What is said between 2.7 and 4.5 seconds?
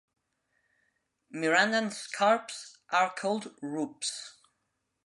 are called rupes.